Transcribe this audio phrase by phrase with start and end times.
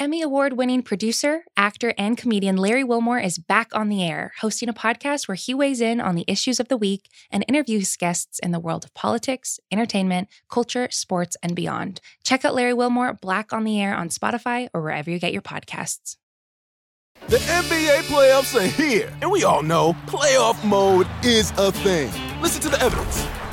[0.00, 4.70] Emmy Award winning producer, actor, and comedian Larry Wilmore is back on the air, hosting
[4.70, 8.38] a podcast where he weighs in on the issues of the week and interviews guests
[8.38, 12.00] in the world of politics, entertainment, culture, sports, and beyond.
[12.24, 15.42] Check out Larry Wilmore Black on the Air on Spotify or wherever you get your
[15.42, 16.16] podcasts.
[17.28, 22.10] The NBA playoffs are here, and we all know playoff mode is a thing.
[22.40, 23.26] Listen to the evidence.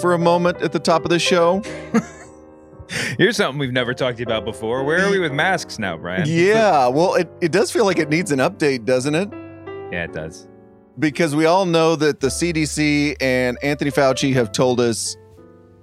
[0.00, 1.62] for a moment at the top of the show?
[3.18, 4.84] Here's something we've never talked about before.
[4.84, 6.24] Where are we with masks now, Bryan?
[6.26, 9.30] Yeah, well, it, it does feel like it needs an update, doesn't it?
[9.92, 10.46] Yeah, it does.
[10.98, 15.16] Because we all know that the CDC and Anthony Fauci have told us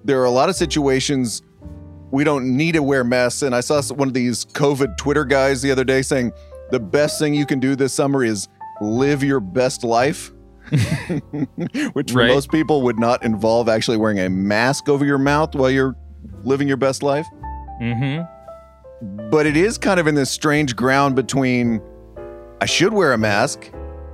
[0.03, 1.41] there are a lot of situations
[2.11, 3.41] we don't need to wear masks.
[3.41, 6.31] And I saw one of these COVID Twitter guys the other day saying
[6.71, 8.47] the best thing you can do this summer is
[8.81, 10.31] live your best life.
[11.93, 12.27] Which for Right.
[12.33, 15.95] most people would not involve actually wearing a mask over your mouth while you're
[16.43, 17.25] living your best life.
[17.81, 19.29] Mm-hmm.
[19.29, 21.81] But it is kind of in this strange ground between
[22.61, 23.71] I should wear a mask.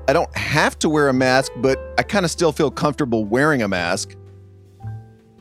[0.08, 3.64] I don't have to wear a mask, but I kind of still feel comfortable wearing
[3.64, 4.16] a mask.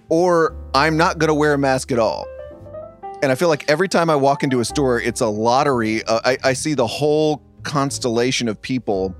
[0.09, 2.27] Or I'm not going to wear a mask at all.
[3.23, 6.03] And I feel like every time I walk into a store, it's a lottery.
[6.05, 9.15] Uh, I, I see the whole constellation of people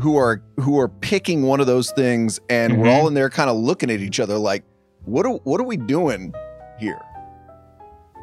[0.00, 2.92] who are who are picking one of those things, and we're Mhm.
[2.94, 4.64] all in there kind of looking at each other like,
[5.04, 6.34] what are what are we doing
[6.78, 7.00] here?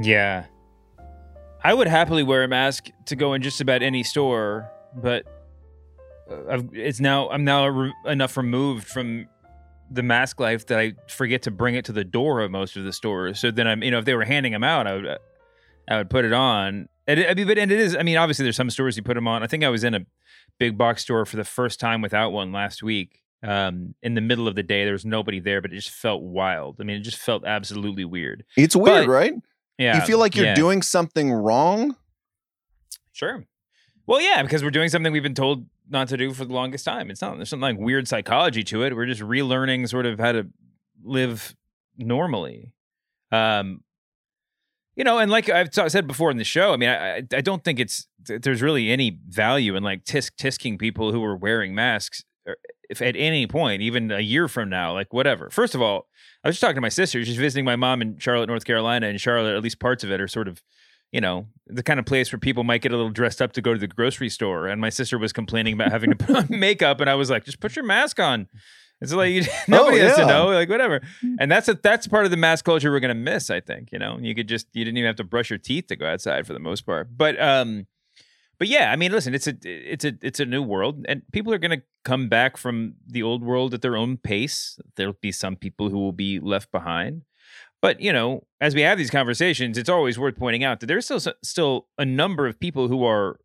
[0.01, 0.45] Yeah.
[1.63, 5.25] I would happily wear a mask to go in just about any store, but
[6.29, 9.27] uh, I've, it's now I'm now re- enough removed from
[9.91, 12.83] the mask life that I forget to bring it to the door of most of
[12.83, 13.39] the stores.
[13.39, 15.17] So then I'm, you know, if they were handing them out, I would, uh,
[15.89, 16.87] I would put it on.
[17.07, 17.95] And it, I mean, but and it is.
[17.95, 19.43] I mean, obviously, there's some stores you put them on.
[19.43, 20.01] I think I was in a
[20.59, 23.19] big box store for the first time without one last week.
[23.43, 26.21] Um, in the middle of the day, there was nobody there, but it just felt
[26.21, 26.77] wild.
[26.79, 28.45] I mean, it just felt absolutely weird.
[28.55, 29.33] It's weird, But- right?
[29.79, 30.53] Yeah, you feel like you're yeah.
[30.53, 31.95] doing something wrong.
[33.13, 33.45] Sure.
[34.05, 36.85] Well, yeah, because we're doing something we've been told not to do for the longest
[36.85, 37.09] time.
[37.09, 38.95] It's not there's something like weird psychology to it.
[38.95, 40.47] We're just relearning sort of how to
[41.03, 41.55] live
[41.97, 42.73] normally.
[43.31, 43.81] Um,
[44.95, 47.41] you know, and like I've t- said before in the show, I mean, I, I
[47.41, 51.35] don't think it's th- there's really any value in like tisk tisking people who are
[51.35, 52.23] wearing masks.
[52.47, 52.57] Er,
[52.89, 55.49] if at any point, even a year from now, like whatever.
[55.49, 56.07] First of all,
[56.43, 57.23] I was just talking to my sister.
[57.23, 60.19] She's visiting my mom in Charlotte, North Carolina, and Charlotte, at least parts of it,
[60.19, 60.61] are sort of
[61.11, 63.61] you know, the kind of place where people might get a little dressed up to
[63.61, 64.67] go to the grocery store.
[64.67, 67.43] And my sister was complaining about having to put on makeup, and I was like,
[67.43, 68.47] just put your mask on.
[69.01, 71.01] It's like you, nobody has to know, like whatever.
[71.39, 73.49] And that's a that's part of the mass culture we're gonna miss.
[73.49, 75.87] I think you know, you could just you didn't even have to brush your teeth
[75.87, 77.09] to go outside for the most part.
[77.17, 77.87] But um,
[78.59, 81.51] but yeah, I mean, listen, it's a it's a it's a new world, and people
[81.51, 84.79] are gonna come back from the old world at their own pace.
[84.95, 87.23] There'll be some people who will be left behind.
[87.81, 91.05] But you know, as we have these conversations, it's always worth pointing out that there's
[91.05, 93.39] still still a number of people who are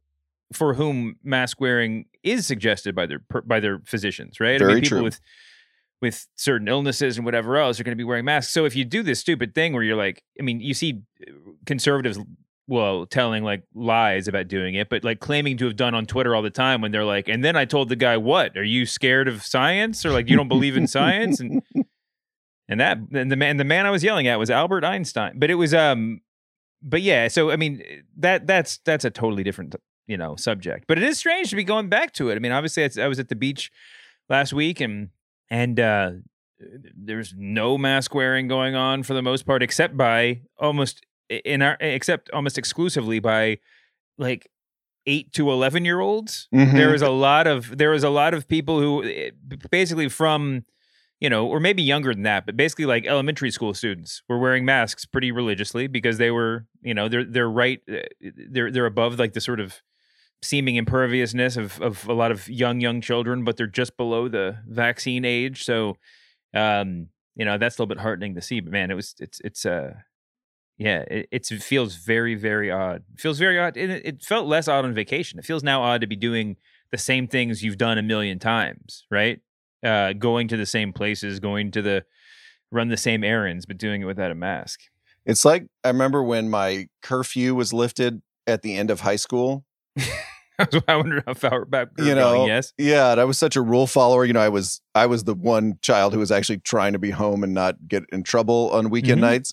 [0.53, 4.57] for whom mask wearing is suggested by their by their physicians, right?
[4.57, 5.05] I Very mean, people true.
[5.05, 5.21] with
[6.03, 8.53] with certain illnesses and whatever else are going to be wearing masks.
[8.53, 11.03] So if you do this stupid thing where you're like, I mean, you see
[11.65, 12.19] conservatives
[12.69, 16.35] well telling like lies about doing it, but like claiming to have done on Twitter
[16.35, 18.57] all the time when they're like, and then I told the guy, "What?
[18.57, 21.63] Are you scared of science or like you don't believe in science?" and
[22.69, 25.39] and that and the man the man I was yelling at was Albert Einstein.
[25.39, 26.21] But it was um
[26.83, 27.83] but yeah, so I mean
[28.19, 29.75] that that's that's a totally different
[30.07, 30.87] you know subject.
[30.87, 32.37] But it is strange to be going back to it.
[32.37, 33.71] I mean, obviously I, was at the beach
[34.29, 35.11] last week and
[35.51, 36.11] and uh
[36.97, 41.77] there's no mask wearing going on for the most part except by almost in our
[41.81, 43.59] except almost exclusively by
[44.19, 44.51] like
[45.07, 46.73] 8 to 11 year olds Mhm.
[46.73, 49.31] there was a lot of there was a lot of people who eh,
[49.71, 50.65] basically from
[51.21, 54.65] you know or maybe younger than that but basically like elementary school students were wearing
[54.65, 58.03] masks pretty religiously because they were you know they're they're right eh,
[58.51, 59.83] they're they're above like the sort of
[60.43, 64.59] seeming imperviousness of of a lot of young young children but they're just below the
[64.67, 65.65] vaccine age.
[65.65, 65.97] So
[66.55, 69.41] um you know that's a little bit heartening to see but man it was it's
[69.41, 69.95] it's uh
[70.79, 73.03] yeah it, it's, it feels very very odd.
[73.15, 75.39] It feels very odd it, it felt less odd on vacation.
[75.39, 76.57] It feels now odd to be doing
[76.93, 79.41] the same things you've done a million times right?
[79.85, 82.05] Uh going to the same places going to the
[82.71, 84.81] run the same errands but doing it without a mask.
[85.25, 89.65] It's like I remember when my curfew was lifted at the end of high school
[90.89, 92.49] I wonder how far back you know going.
[92.49, 92.73] Yes.
[92.79, 95.35] yeah and i was such a rule follower you know i was i was the
[95.35, 98.89] one child who was actually trying to be home and not get in trouble on
[98.91, 99.23] weekend Mhm.
[99.31, 99.53] nights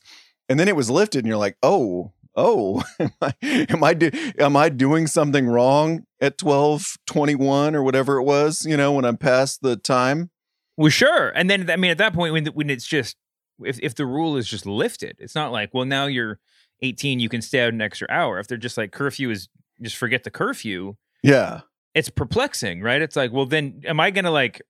[0.50, 4.10] and then it was lifted and you're like oh oh am i am i, do,
[4.40, 9.06] am I doing something wrong at 12 21 or whatever it was you know when
[9.06, 10.30] i'm past the time
[10.78, 11.30] Well, sure.
[11.36, 13.16] And then I mean, at that point, when when it's just
[13.64, 16.40] if if the rule is just lifted, it's not like well now you're
[16.82, 18.40] 18, you can stay out an extra hour.
[18.40, 19.48] If they're just like curfew is
[19.82, 21.62] just forget the curfew, yeah
[21.96, 23.02] it's perplexing, right?
[23.02, 24.62] It's like well then am I gonna like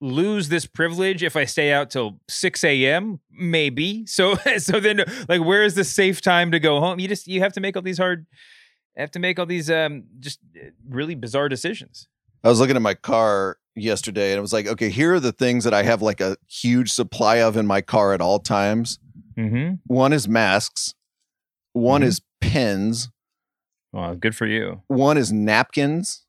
[0.00, 3.20] lose this privilege if I stay out till 6 a.m.
[3.30, 4.04] Maybe.
[4.08, 6.98] So so then like where is the safe time to go home?
[7.00, 8.26] You just you have to make all these hard
[8.96, 12.08] have to make all these um just uh, really bizarre decisions.
[12.44, 15.32] I was looking at my car yesterday and it was like, okay, here are the
[15.32, 18.98] things that I have like a huge supply of in my car at all times.
[19.38, 19.74] Mm-hmm.
[19.86, 20.94] One is masks,
[21.72, 22.06] one Mhm.
[22.06, 23.10] is pens,
[23.92, 24.82] Well, good for you.
[24.88, 26.24] one is napkins.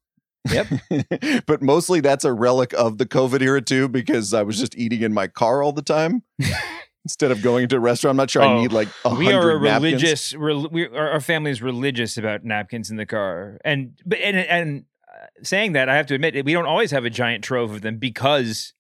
[0.52, 0.68] Yep.
[1.48, 5.02] but mostly that's a relic of the COVID era too, because I was just eating
[5.02, 6.24] in my car all the time
[7.06, 8.12] instead of going to a restaurant.
[8.12, 9.94] I'm not sure I Oh, need like a we are a hundred napkins.
[9.94, 14.20] religious rel- we, our, our family is religious about napkins in the car and but
[14.20, 17.44] and and uh, saying that i have to admit we don't always have a giant
[17.44, 18.74] trove of them because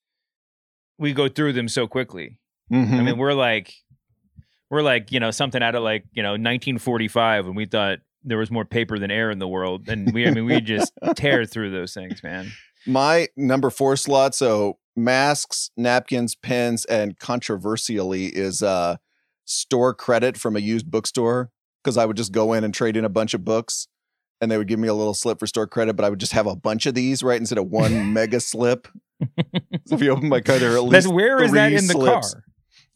[0.97, 2.38] we go through them so quickly
[2.71, 2.94] Mhm.
[2.94, 3.74] i mean we're like
[4.69, 8.38] we're like you know something out of like you know 1945 when we thought there
[8.38, 11.46] was more paper than air in the world and we i mean we just tear
[11.46, 12.52] through those things man.
[12.86, 18.98] My number four slot so masks napkins pens and controversially is uh
[19.46, 21.52] store credit from a used bookstore
[21.84, 23.88] because i would just go in and trade in a bunch of books
[24.42, 26.34] and they would give me a little slip for store credit but i would just
[26.34, 28.88] have a bunch of these right instead of one mega slip.
[29.86, 31.88] So if you open my car there are at least Then where is that in
[31.88, 32.34] the slips.
[32.34, 32.44] car?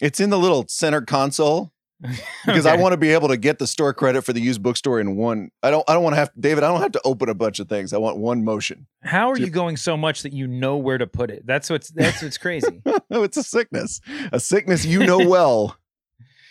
[0.01, 1.71] It's in the little center console
[2.45, 4.99] because I want to be able to get the store credit for the used bookstore
[4.99, 5.49] in one.
[5.63, 5.83] I don't.
[5.89, 6.63] I don't want to have David.
[6.63, 7.91] I don't have to open a bunch of things.
[7.91, 8.85] I want one motion.
[9.03, 11.69] how are So- you going so much that you know where to put it that's
[11.69, 13.99] what's that's what's crazy no, it's a sickness.
[14.31, 15.75] A sickness you know well.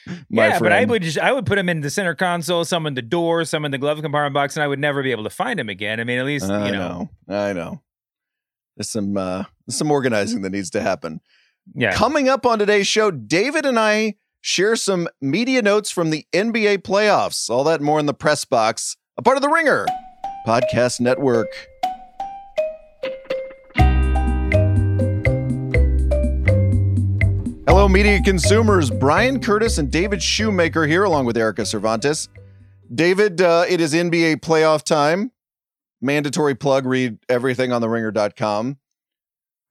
[0.31, 2.87] my yeah, but I would just I would put them in the center console, some
[2.87, 5.25] in the door, some in the glove compartment box, and I would never be able
[5.25, 5.99] to find them again.
[6.00, 7.34] I mean, at least I you know, know.
[7.37, 7.82] I know.
[8.76, 11.20] There's some uh, there's some organizing that needs to happen.
[11.75, 11.92] yeah.
[11.94, 14.14] Coming up on today's show, David and I
[14.46, 17.50] share some media notes from the NBA playoffs.
[17.50, 19.87] All that more in the press box, a part of the Ringer
[20.46, 21.48] Podcast Network.
[27.66, 28.88] Hello, media consumers.
[28.88, 32.28] Bryan Curtis and David Shoemaker here, along with Erika Cervantes.
[32.94, 35.32] David, uh, it is NBA playoff time.
[36.00, 38.78] Mandatory plug, read everything on the ringer.com.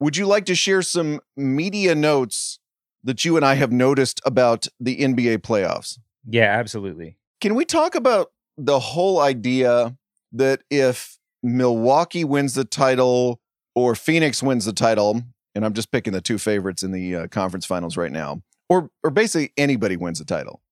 [0.00, 2.58] Would you like to share some media notes
[3.06, 5.98] that you and I have noticed about the NBA playoffs?
[6.28, 7.16] yeah, absolutely.
[7.40, 9.96] Can we talk about the whole idea
[10.32, 13.40] that if Milwaukee wins the title
[13.74, 15.22] or Phoenix wins the title,
[15.54, 18.90] and I'm just picking the two favorites in the uh, conference finals right now, or
[19.04, 20.62] or basically anybody wins the title,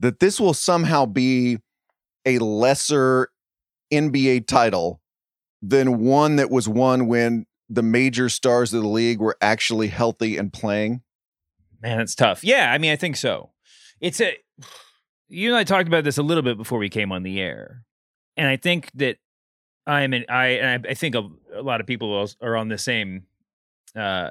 [0.00, 1.58] that this will somehow be
[2.24, 3.28] a lesser
[3.92, 5.00] NBA title
[5.60, 10.36] than one that was won when the major stars of the league were actually healthy
[10.36, 11.02] and playing.
[11.84, 12.42] Man, it's tough.
[12.42, 13.50] Yeah, I mean, I think so.
[14.00, 14.36] It's a
[15.28, 17.84] you and I talked about this a little bit before we came on the air,
[18.36, 19.18] and I think that
[19.86, 20.24] I'm in.
[20.30, 23.24] I and I, I think a, a lot of people are on the same,
[23.94, 24.30] uh,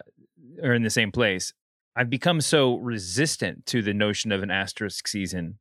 [0.64, 1.54] are in the same place.
[1.96, 5.60] I've become so resistant to the notion of an asterisk season,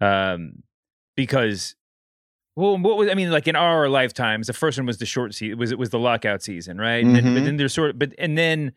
[0.00, 0.62] um,
[1.16, 1.74] because.
[2.56, 3.30] Well, what was I mean?
[3.30, 5.56] Like in our lifetimes, the first one was the short season.
[5.58, 7.02] Was it was the lockout season, right?
[7.02, 7.44] And then, but Mhm.
[7.44, 8.72] then there's sort of, but and then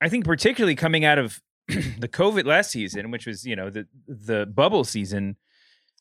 [0.00, 3.86] I think particularly coming out of the COVID last season, which was you know the
[4.08, 5.36] the bubble season.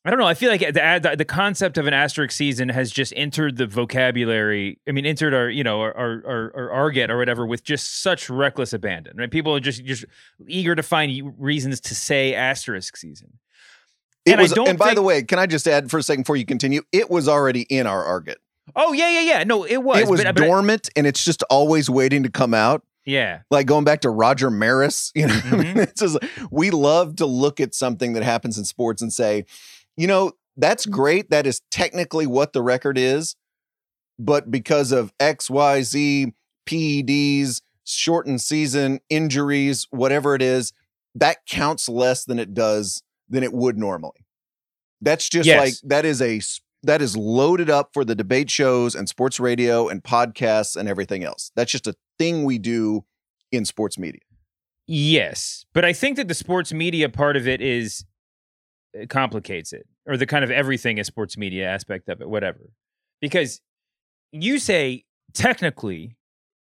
[0.05, 0.27] I don't know.
[0.27, 3.67] I feel like the the, the concept of an asterisk season has just entered the
[3.67, 4.79] vocabulary.
[4.87, 8.01] I mean, entered our you know our our our, our argot or whatever with just
[8.01, 9.17] such reckless abandon.
[9.17, 9.29] Right?
[9.29, 10.05] People are just just
[10.47, 13.39] eager to find reasons to say asterisk season.
[14.25, 16.03] It And I don't and by think- the way, can I just add for a
[16.03, 16.81] second before you continue?
[16.93, 18.37] It was already in our argot.
[18.75, 19.43] Oh yeah yeah yeah.
[19.43, 19.99] No, it was.
[19.99, 22.83] it was but, but I- dormant, and it's just always waiting to come out.
[23.09, 23.41] Yeah.
[23.51, 25.83] Like going back to Roger Maris, you know, I mean, Mhm.
[25.83, 26.17] it's just
[26.51, 29.45] we love to look at something that happens in sports and say,
[29.97, 31.29] you know, that's great.
[31.29, 33.35] That is technically what the record is,
[34.17, 36.33] but because of X, Y, Z,
[36.67, 40.73] PEDs, shortened season, injuries, whatever it is,
[41.15, 44.25] that counts less than it does than it would normally.
[45.01, 45.59] That's just Yes.
[45.59, 46.41] like that is a
[46.83, 51.23] that is loaded up for the debate shows and sports radio and podcasts and everything
[51.25, 51.51] else.
[51.55, 53.05] That's just a thing we do
[53.51, 54.21] in sports media.
[54.85, 58.05] Yes, but I think that the sports media part of it is
[58.93, 62.71] it complicates it, or the kind of everything is sports media aspect of it, whatever.
[63.21, 63.61] because
[64.31, 66.15] you say technically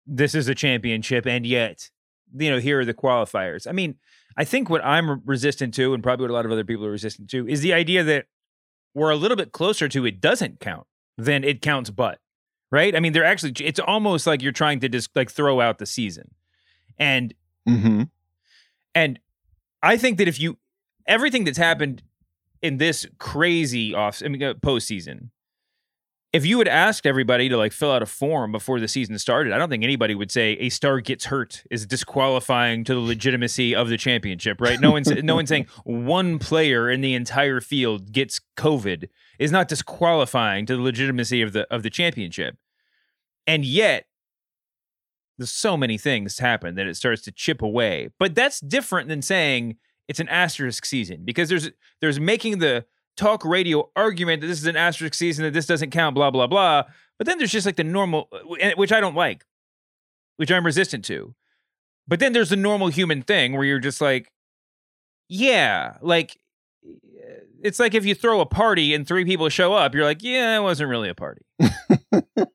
[0.07, 1.91] this is a championship, and yet
[2.35, 3.67] you know here are the qualifiers.
[3.67, 3.97] I mean,
[4.37, 6.91] I think what I'm resistant to, and probably what a lot of other people are
[6.91, 8.27] resistant to, is the idea that
[8.95, 12.19] we're a little bit closer to it doesn't count than it counts but
[12.73, 15.79] right i mean they're actually it's almost like you're trying to just like throw out
[15.79, 16.35] the season
[16.99, 17.35] and
[17.69, 18.03] Mm-hmm.
[18.93, 19.21] and
[19.85, 20.59] i think that if you
[21.07, 22.03] everything that's happened
[22.61, 25.31] in this crazy off i mean uh, postseason
[26.33, 29.53] if you had asked everybody to like fill out a form before the season started
[29.53, 33.75] i don't think anybody would say a star gets hurt is disqualifying to the legitimacy
[33.75, 34.81] of the championship right?
[34.81, 39.09] No one's no one's saying one player in the entire field gets covid
[39.39, 42.57] is not disqualifying to the legitimacy of the of the championship.
[43.47, 44.07] And yet
[45.37, 48.11] there's so many things happen that it starts to chip away.
[48.19, 49.77] But that's different than saying
[50.09, 51.71] it's an asterisk season because there's
[52.01, 52.85] there's making the
[53.17, 56.47] talk radio argument that this is an asterisk season that this doesn't count blah blah
[56.47, 56.85] blah.
[57.19, 59.45] But then there's just like the normal uh, which i don't like
[60.37, 61.35] which i'm resistant to.
[62.09, 64.33] But then there's the normal human thing where you're just like
[65.29, 66.39] yeah like
[67.63, 70.57] it's like if you throw a party and three people show up you're like yeah
[70.57, 71.43] it wasn't really a party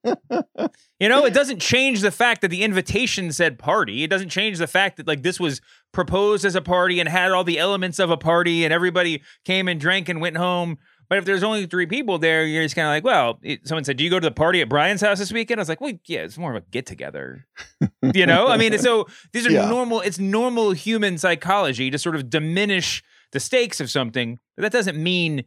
[0.99, 4.03] you know, it doesn't change the fact that the invitation said party.
[4.03, 5.61] It doesn't change the fact that like this was
[5.91, 9.67] proposed as a party and had all the elements of a party and everybody came
[9.67, 10.77] and drank and went home.
[11.09, 13.85] But if there's only three people there, you're just kind of like, well, it, someone
[13.85, 15.59] said, do you go to the party at Bryan's house this weekend?
[15.59, 17.45] I was like, well, yeah, it's more of a get together.
[18.13, 19.69] you know, I mean, so these are Yeah.
[19.69, 23.01] normal, it's normal human psychology to sort of diminish
[23.31, 24.39] the stakes of something.
[24.57, 25.45] But that doesn't mean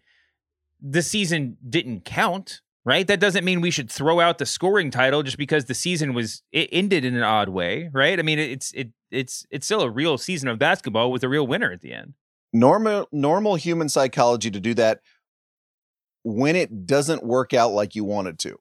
[0.80, 3.06] the season didn't count, right?
[3.06, 6.42] That doesn't mean we should throw out the scoring title just because the season was
[6.52, 8.18] it ended in an odd way, right?
[8.18, 11.46] I mean, it's it it's it's still a real season of basketball with a real
[11.46, 12.14] winner at the end.
[12.52, 15.00] normal normal human psychology to do that
[16.22, 18.58] when it doesn't work out like you want it to.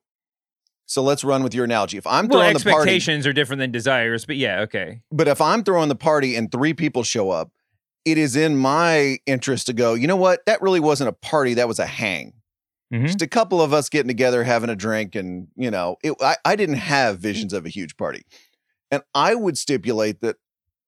[0.86, 1.98] So let's run with your analogy.
[1.98, 5.02] If I'm well, throwing the party, expectations are different than desires, but yeah, okay.
[5.12, 7.52] but if I'm throwing the party and three people show up,
[8.06, 10.44] it is in my interest to go, you know what?
[10.48, 11.54] That really wasn't a party.
[11.54, 12.34] That was a hang.
[12.94, 13.06] Mhm.
[13.06, 15.16] Just a couple of us getting together, having a drink.
[15.16, 18.26] And, you know, it, I, I didn't have visions of a huge party.
[18.92, 20.38] And I would stipulate that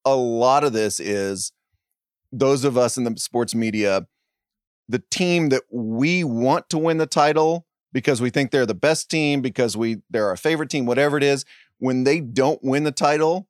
[0.05, 1.51] a lot of this is
[2.31, 4.07] those of us in the sports media,
[4.89, 9.09] the team that we want to win the title because we think they're the best
[9.09, 11.45] team, because we they're our favorite team, whatever it is,
[11.79, 13.47] when they don't win the title,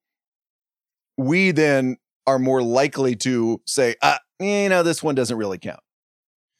[1.17, 5.79] we then are more likely to say, ah, you know, this one doesn't really count.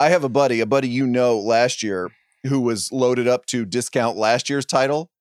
[0.02, 2.10] I have a buddy, a buddy you know last year
[2.48, 5.12] who was loaded up to discount last year's title,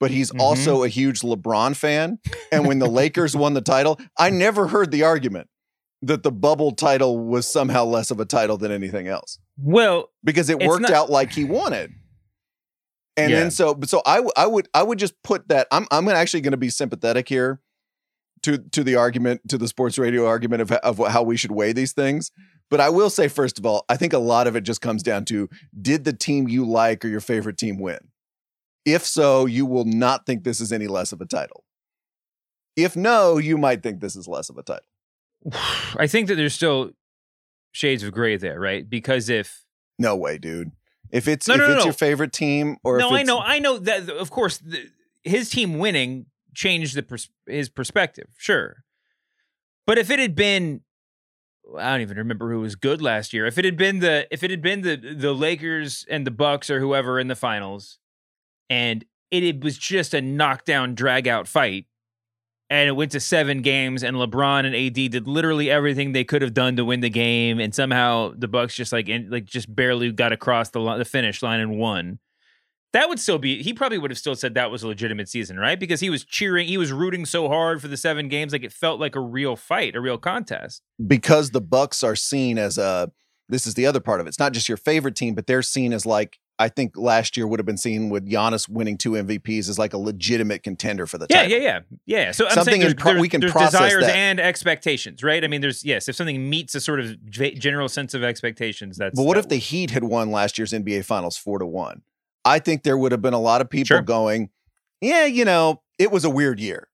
[0.00, 0.40] but he's Mhm.
[0.40, 2.18] also a huge LeBron fan.
[2.50, 5.48] And when the Lakers won the title, I never heard the argument
[6.00, 10.48] that the bubble title was somehow less of a title than anything else Well, because
[10.48, 11.92] it worked not- out like he wanted.
[13.16, 13.40] And Yeah.
[13.40, 16.52] then so but so I would I would just put that I'm I'm actually going
[16.52, 17.60] to be sympathetic here
[18.48, 21.72] to to the argument to the sports radio argument of of how we should weigh
[21.72, 22.30] these things.
[22.70, 25.02] But I will say first of all, I think a lot of it just comes
[25.02, 25.48] down to
[25.80, 27.98] did the team you like or your favorite team win?
[28.84, 31.64] If so, you will not think this is any less of a title.
[32.76, 34.86] If no, you might think this is less of a title.
[35.96, 36.92] I think that there's still
[37.72, 38.88] shades of gray there, right?
[38.88, 39.64] Because if
[39.98, 40.72] No way, dude.
[41.10, 43.58] If it's No, if no, no, it's your favorite team or no, I know, I
[43.58, 44.10] know that.
[44.10, 44.90] Of course, the,
[45.22, 46.26] his team winning
[46.58, 48.84] changed the pers- his perspective, sure.
[49.86, 50.80] But if it had been,
[51.78, 53.46] I don't even remember who was good last year.
[53.46, 56.68] If it had been the, if it had been the the Lakers and the Bucks
[56.68, 57.98] or whoever in the finals,
[58.68, 61.86] and it, it was just a knockdown, drag out fight,
[62.68, 66.42] and it went to seven games, and LeBron and AD did literally everything they could
[66.42, 69.74] have done to win the game, and somehow the Bucks just like in, like just
[69.74, 72.18] barely got across the the finish line and won.
[72.94, 73.62] That would still be.
[73.62, 75.78] He probably would have still said that was a legitimate season, right?
[75.78, 78.72] Because he was cheering, he was rooting so hard for the seven games, like it
[78.72, 80.82] felt like a real fight, a real contest.
[81.06, 83.10] because the Bucks are seen as a
[83.50, 84.30] this is the other part of it.
[84.30, 87.46] It's not just your favorite team, but they're seen as like I think last year
[87.46, 91.16] would have been seen with Giannis winning two MVPs as like a legitimate contender for
[91.16, 91.36] the top.
[91.36, 91.58] Yeah, title.
[91.62, 92.32] yeah, yeah, yeah.
[92.32, 94.16] So I'm Something saying there's, pro- there's- we can there's process desires that.
[94.16, 95.44] and expectations, right?
[95.44, 99.14] I mean, there's yes, if something meets a sort of general sense of expectations, that's.
[99.16, 102.02] But what that if the Heat had won last year's NBA Finals four to one?
[102.48, 104.02] I think there would have been a lot of people Sure.
[104.02, 104.50] going,
[105.00, 106.88] yeah, you know, it was a weird year.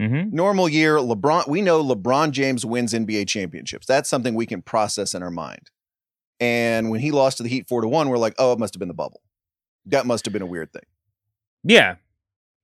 [0.00, 0.34] Mm-hmm.
[0.34, 1.48] Normal year, LeBron.
[1.48, 3.86] We know LeBron James wins NBA championships.
[3.86, 5.70] That's something we can process in our mind.
[6.40, 8.74] And when he lost to the Heat four to one, we're like, oh, it must
[8.74, 9.22] have been the bubble.
[9.86, 10.82] That must have been a weird thing.
[11.62, 11.96] Yeah.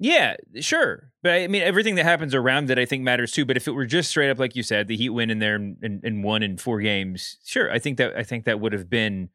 [0.02, 1.12] Yeah, sure.
[1.22, 3.44] But I mean, everything that happens around it, I think matters too.
[3.44, 5.56] But if it were just straight up, like you said, the Heat win in there
[5.56, 7.70] and, and, and won in four games, sure.
[7.70, 9.28] I think that I think that would have been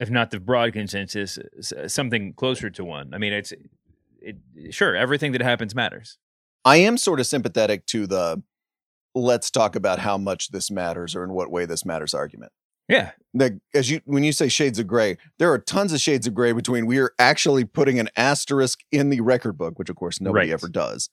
[0.00, 1.38] if not the broad consensus,
[1.86, 3.14] something closer to one.
[3.14, 3.52] I mean, it's
[4.20, 4.36] it,
[4.70, 6.18] sure everything that happens matters.
[6.64, 8.42] I am sort of sympathetic to the
[9.14, 12.52] let's talk about how much this matters or in what way this matters argument.
[12.88, 13.12] Yeah.
[13.34, 16.34] The, as you when you say shades of gray, there are tons of shades of
[16.34, 20.20] gray between we are actually putting an asterisk in the record book, which of course
[20.20, 20.52] nobody Right.
[20.52, 21.08] ever does.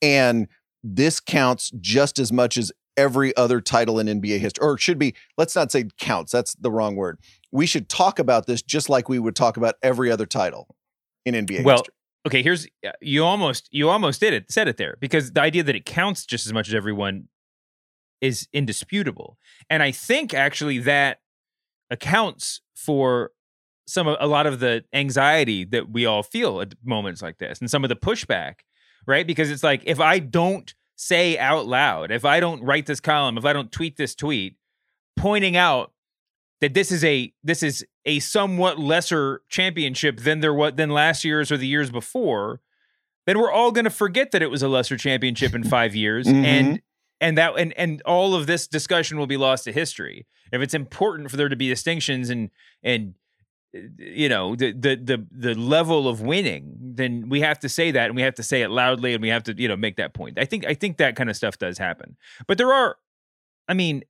[0.00, 0.46] And
[0.84, 4.64] this counts just as much as every other title in NBA history.
[4.64, 7.18] Or should be, let's not say counts, that's the wrong word.
[7.50, 10.76] We should talk about this just like we would talk about every other title
[11.24, 11.94] in NBA Well, history.
[12.26, 12.66] Okay, here's
[13.00, 16.26] you almost you almost did it said it there because the idea that it counts
[16.26, 17.28] just as much as everyone
[18.20, 19.38] is indisputable,
[19.70, 21.20] and I think actually that
[21.90, 23.30] accounts for
[23.86, 27.60] some of a lot of the anxiety that we all feel at moments like this
[27.60, 28.56] and some of the pushback,
[29.06, 29.26] right?
[29.26, 33.38] Because it's like if I don't say out loud, if I don't write this column,
[33.38, 34.56] if I don't tweet this tweet,
[35.16, 35.92] pointing out
[36.60, 41.24] that this is a this is a somewhat lesser championship than there was than last
[41.24, 42.60] year's or the years before,
[43.26, 46.26] then we're all going to forget that it was a lesser championship in five years,
[46.28, 46.44] Mhm.
[46.44, 46.82] and
[47.20, 50.26] and that and and all of this discussion will be lost to history.
[50.52, 52.50] If it's important for there to be distinctions and
[52.82, 53.14] and
[53.98, 58.06] you know the the the the level of winning, then we have to say that
[58.06, 60.14] and we have to say it loudly and we have to you know make that
[60.14, 60.38] point.
[60.38, 62.96] I think I think that kind of stuff does happen, but there are,
[63.68, 64.04] I mean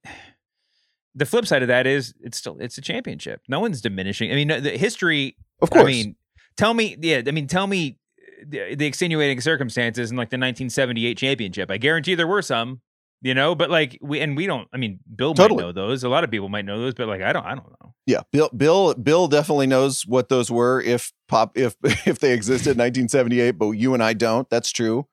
[1.18, 3.42] the flip side of that is it's still it's a championship.
[3.48, 4.30] No one's diminishing.
[4.30, 5.36] I mean, the history.
[5.60, 5.82] Of course.
[5.82, 6.16] I mean,
[6.56, 7.22] tell me, yeah.
[7.26, 7.98] I mean, tell me
[8.46, 11.70] the, the extenuating circumstances in like the 1978 championship.
[11.70, 12.80] I guarantee there were some,
[13.20, 13.56] you know.
[13.56, 14.68] But like we and we don't.
[14.72, 15.56] I mean, Bill Totally.
[15.56, 16.04] might know those.
[16.04, 17.44] A lot of people might know those, but like I don't.
[17.44, 17.94] I don't know.
[18.06, 22.70] Yeah, Bill Bill Bill definitely knows what those were if pop if if they existed
[22.70, 24.48] in 1978, but you and I don't.
[24.48, 25.06] That's true.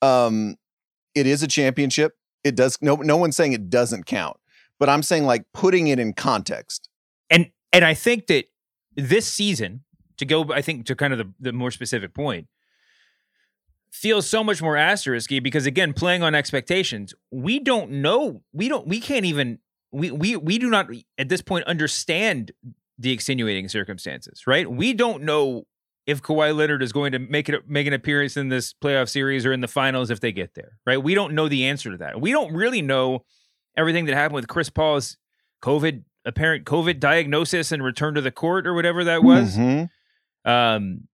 [0.00, 0.56] Um
[1.14, 2.14] it is a championship.
[2.44, 4.38] It does no no one's saying it doesn't count.
[4.80, 6.88] But I'm saying like putting it in context.
[7.28, 8.46] And and I think that
[8.96, 9.84] this season,
[10.16, 12.48] to go, I think to kind of the, the more specific point,
[13.92, 18.88] feels so much more asterisky because again, playing on expectations, we don't know, we don't,
[18.88, 19.58] we can't even,
[19.92, 20.88] we we we do not
[21.18, 22.52] at this point understand
[22.98, 24.70] the extenuating circumstances, right?
[24.70, 25.66] We don't know
[26.06, 29.44] if Kawhi Leonard is going to make it make an appearance in this playoff series
[29.44, 31.02] or in the finals if they get there, right?
[31.02, 32.20] We don't know the answer to that.
[32.20, 33.24] We don't really know
[33.76, 35.16] everything that happened with Chris Paul's
[35.62, 39.56] COVID apparent COVID diagnosis and return to the court or whatever that was.
[39.56, 39.88] Mhm.
[40.44, 41.08] Um,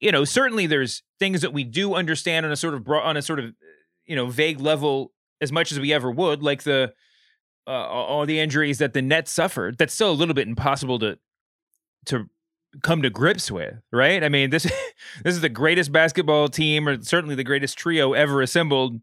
[0.00, 3.16] you know, certainly there's things that we do understand on a sort of broad, on
[3.16, 3.54] a sort of
[4.06, 6.92] you know vague level as much as we ever would, like the
[7.66, 9.76] uh, all the injuries that the Nets suffered.
[9.78, 11.18] That's still a little bit impossible to
[12.06, 12.28] to
[12.82, 14.22] come to grips with, right?
[14.22, 14.62] I mean, this
[15.24, 19.00] this is the greatest basketball team, or certainly the greatest trio ever assembled,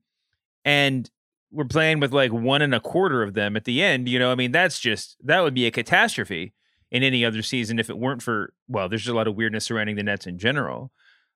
[0.63, 1.09] and
[1.55, 4.09] we're playing with like one and a quarter of them at the end.
[4.09, 6.53] You know, I mean, that's just that would be a catastrophe
[6.91, 9.65] in any other season if it weren't for well, there's just a lot of weirdness
[9.65, 10.91] surrounding the Nets in general.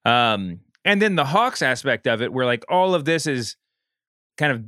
[0.06, 3.56] Um, and then the Hawks aspect of it, where like all of this is
[4.38, 4.64] kind of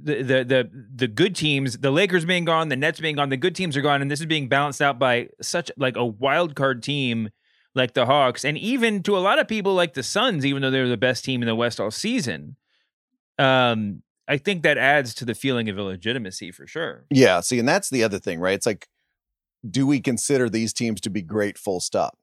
[0.00, 3.36] the the the the good teams, the Lakers being gone, the Nets being gone, the
[3.36, 6.54] good teams are gone, and this is being balanced out by such like a wild
[6.54, 7.30] card team
[7.74, 10.70] like the Hawks, and even to a lot of people like the Suns, even though
[10.70, 12.56] they're the best team in the West all season.
[13.38, 17.04] Um, I think that adds to the feeling of illegitimacy for sure.
[17.10, 18.54] Yeah, see, and that's the other thing, right?
[18.54, 18.88] It's like,
[19.68, 22.16] do we consider these teams to be great full stop?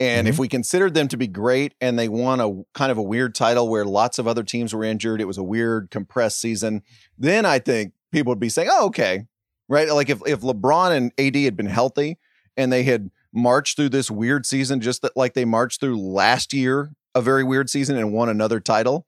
[0.00, 0.42] And if mm-hmm.
[0.42, 3.68] we considered them to be great and they won a kind of a weird title
[3.68, 6.82] where lots of other teams were injured, it was a weird compressed season,
[7.18, 9.26] then I think people would be saying, oh, okay.
[9.68, 9.92] Right.
[9.92, 12.16] Like if, if LeBron and AD had been healthy
[12.56, 16.52] and they had marched through this weird season, just that like they marched through last
[16.52, 19.07] year, a very weird season and won another title,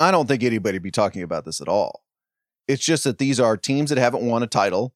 [0.00, 2.04] I don't think anybody be talking about this at all.
[2.66, 4.94] It's just that these are teams that haven't won a title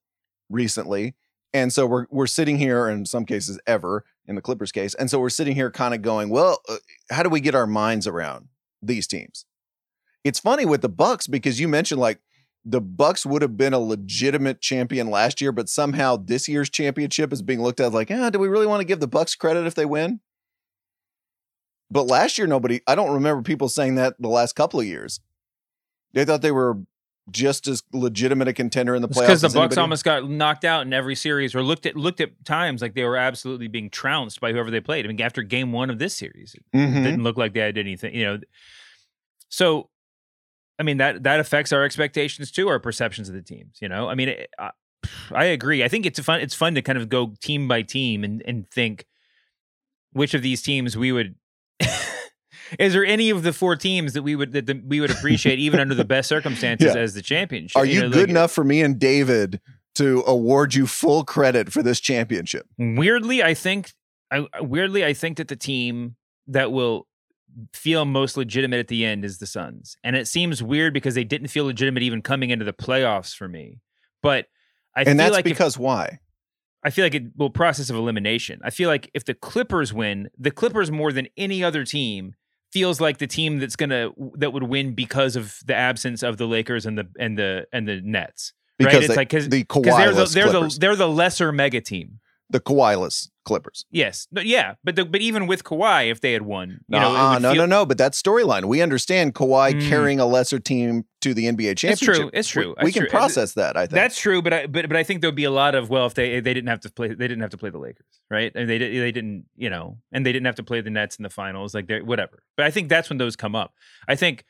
[0.50, 1.14] recently.
[1.54, 4.94] And so we're we're sitting here in some cases ever in the Clippers case.
[4.94, 6.76] And so we're sitting here kind of going, well, uh,
[7.10, 8.48] how do we get our minds around
[8.80, 9.44] these teams?
[10.24, 12.20] It's funny with the Bucks because you mentioned like
[12.64, 17.32] the Bucks would have been a legitimate champion last year, but somehow this year's championship
[17.32, 19.66] is being looked at like, ah, do we really want to give the Bucks credit
[19.66, 20.20] if they win?
[21.92, 25.20] But last year, nobody, I don't remember people saying that the last couple of years.
[26.14, 26.78] They thought they were
[27.30, 29.20] just as legitimate a contender in the playoffs.
[29.20, 29.80] because the Bucks anybody.
[29.80, 33.04] almost got knocked out in every series, or looked at looked at times like they
[33.04, 35.04] were absolutely being trounced by whoever they played.
[35.04, 37.04] I mean, after Game One of this series, it Mhm.
[37.04, 38.14] didn't look like they had anything.
[38.14, 38.38] You know,
[39.48, 39.88] so
[40.78, 43.78] I mean that that affects our expectations too, our perceptions of the teams.
[43.80, 44.70] You know, I mean, it, I,
[45.32, 45.84] I agree.
[45.84, 46.40] I think it's fun.
[46.40, 49.04] It's fun to kind of go team by team and and think
[50.12, 51.36] which of these teams we would.
[52.78, 55.58] Is there any of the four teams that we would that the, we would appreciate
[55.58, 57.00] even under the best circumstances Yeah.
[57.02, 57.76] as the championship?
[57.76, 59.60] Are you, know, good like- enough for me and David
[59.96, 62.66] to award you full credit for this championship.
[62.78, 63.92] Weirdly, I think
[64.30, 66.16] I weirdly I think that the team
[66.46, 67.06] that will
[67.74, 69.98] feel most legitimate at the end is the Suns.
[70.02, 73.46] And it seems weird because they didn't feel legitimate even coming into the playoffs for
[73.46, 73.80] me.
[74.22, 74.46] But
[74.96, 76.20] I and feel that's like if- because why?
[76.84, 78.60] I feel like it will process of elimination.
[78.64, 82.34] I feel like if the Clippers win, the Clippers more than any other team
[82.72, 86.46] feels like the team that's gonna that would win because of the absence of the
[86.46, 88.52] Lakers and the and the and the Nets.
[88.78, 89.02] Because right?
[89.04, 92.18] It's they- like because the they're the they're the they're the lesser mega team.
[92.52, 93.84] The Kawhi-less Clippers.
[93.90, 97.00] Yes, no, yeah, but the, but even with Kawhi, if they had won, you No,
[97.00, 97.86] know, uh, no, feel- no, no.
[97.86, 98.66] But that's storyline.
[98.66, 99.88] We understand Kawhi Mm.
[99.88, 102.08] carrying a lesser team to the NBA championship.
[102.08, 103.10] It's true, it's true, We, we can true.
[103.10, 103.76] process that.
[103.76, 105.90] I think That's true, but I but but I think there'd be a lot of
[105.90, 108.20] well, if they they didn't have to play, they didn't have to play the Lakers,
[108.30, 108.52] right?
[108.54, 111.24] And they they didn't, you know, and they didn't have to play the Nets in
[111.24, 112.44] the finals, like they whatever.
[112.56, 113.72] But I think that's when those come up.
[114.06, 114.44] I think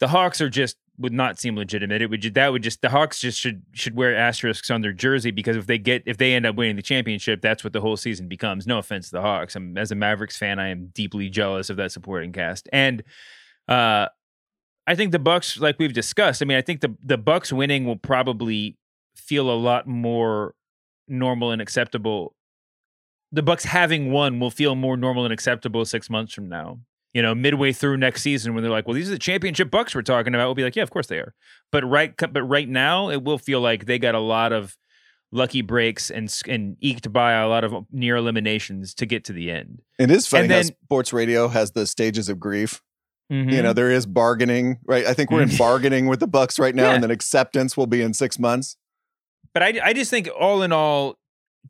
[0.00, 2.02] the Hawks are just would not seem legitimate.
[2.02, 5.30] It would that would just the Hawks just should should wear asterisks on their jersey
[5.30, 7.96] because if they get if they end up winning the championship, that's what the whole
[7.96, 8.66] season becomes.
[8.66, 9.56] No offense to the Hawks.
[9.56, 12.68] I'm as a Mavericks fan, I am deeply jealous of that supporting cast.
[12.72, 13.02] And
[13.68, 14.08] uh
[14.86, 17.84] I think the Bucks, like we've discussed, I mean, I think the the Bucks winning
[17.86, 18.76] will probably
[19.16, 20.54] feel a lot more
[21.08, 22.34] normal and acceptable.
[23.32, 26.78] The Bucks having won will feel more normal and acceptable six months from now.
[27.14, 29.94] You know, midway through next season, when they're like, "Well, these are the championship Bucks
[29.94, 31.32] we're talking about," we'll be like, "Yeah, of course they are."
[31.72, 34.76] But right, but right now, it will feel like they got a lot of
[35.32, 39.50] lucky breaks and and eked by a lot of near eliminations to get to the
[39.50, 39.80] end.
[39.98, 42.82] it is funny and how then- sports radio has the stages of grief.
[43.30, 43.62] You Mhm.
[43.62, 45.06] know, there is bargaining, right?
[45.06, 46.94] I think we're in bargaining with the Bucks right now, Yeah.
[46.94, 48.76] and then acceptance will be in six months.
[49.54, 51.16] But I, I just think all in all,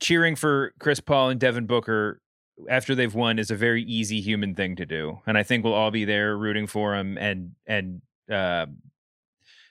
[0.01, 2.21] cheering for Chris Paul and Devin Booker
[2.69, 5.75] after they've won is a very easy human thing to do, and I think we'll
[5.75, 7.19] all be there rooting for them.
[7.19, 8.67] And and uh,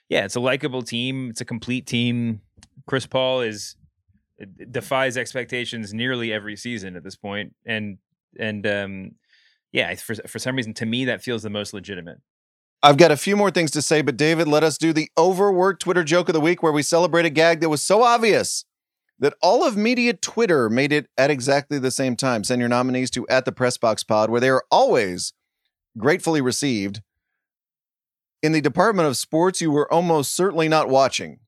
[0.08, 1.30] yeah, it's a likable team.
[1.30, 2.40] It's a complete team.
[2.86, 3.76] Chris Paul is
[4.70, 7.98] defies expectations nearly every season at this point, and
[8.38, 9.12] and um,
[9.72, 12.18] yeah, for for some reason, to me, that feels the most legitimate.
[12.82, 15.80] I've got a few more things to say, but David, let us do the overworked
[15.80, 18.66] Twitter joke of the week where we celebrate a gag that was so obvious
[19.24, 22.44] that all of media Twitter made it at exactly the same time.
[22.44, 25.32] Send your nominees to at the Pressbox Pod, where they are always
[25.96, 27.00] gratefully received.
[28.42, 31.38] In the Department of Sports, you were almost certainly not watching.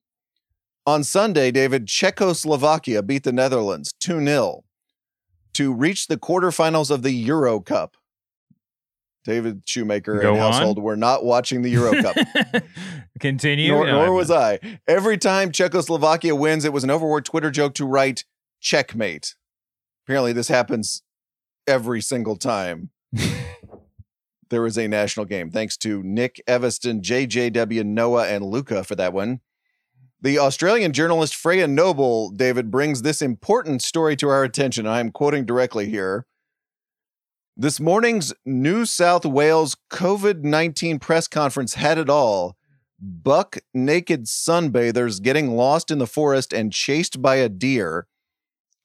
[0.86, 4.64] On Sunday, David, Czechoslovakia beat the Netherlands 2 0
[5.52, 7.98] to reach the quarterfinals of the Euro Cup.
[9.26, 10.52] David Shoemaker Go and on.
[10.52, 12.16] household were not watching the Euro Cup.
[13.20, 13.72] Continue.
[13.72, 14.30] nor, nor was.
[14.30, 14.60] I.
[14.86, 18.24] Every time Czechoslovakia wins, it was an overworked Twitter joke to write
[18.60, 19.34] checkmate.
[20.04, 21.02] Apparently, this happens
[21.66, 22.90] every single time
[24.50, 25.50] there is a national game.
[25.50, 29.40] Thanks to Nick Evaston, JJW, Noah, and Luca for that one.
[30.22, 34.86] The Australian journalist Freya Noble, David, brings this important story to our attention.
[34.86, 36.26] I'm quoting directly here.
[37.58, 42.54] This morning's New South Wales COVID 19 press conference had it all
[43.00, 48.08] buck naked sunbathers getting lost in the forest and chased by a deer,